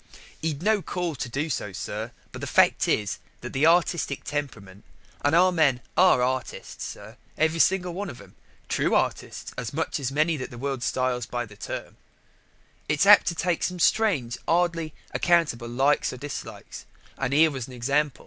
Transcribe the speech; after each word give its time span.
"He'd 0.41 0.63
no 0.63 0.81
call 0.81 1.13
to 1.13 1.29
do 1.29 1.47
so, 1.47 1.73
sir; 1.73 2.09
but 2.31 2.41
the 2.41 2.47
fact 2.47 2.87
is 2.87 3.19
that 3.41 3.53
the 3.53 3.67
artistic 3.67 4.23
temperament 4.23 4.83
and 5.23 5.35
our 5.35 5.51
men 5.51 5.79
are 5.95 6.23
artists, 6.23 6.83
sir, 6.83 7.17
every 7.37 7.59
man 7.93 8.09
of 8.09 8.17
them 8.17 8.33
true 8.67 8.95
artists 8.95 9.53
as 9.59 9.73
much 9.73 9.99
as 9.99 10.11
many 10.11 10.37
that 10.37 10.49
the 10.49 10.57
world 10.57 10.81
styles 10.81 11.27
by 11.27 11.45
that 11.45 11.59
term 11.59 11.97
it's 12.89 13.05
apt 13.05 13.27
to 13.27 13.35
take 13.35 13.61
some 13.61 13.77
strange 13.77 14.39
'ardly 14.47 14.95
accountable 15.11 15.69
likes 15.69 16.11
or 16.11 16.17
dislikes, 16.17 16.87
and 17.19 17.31
here 17.31 17.51
was 17.51 17.67
an 17.67 17.73
example. 17.73 18.19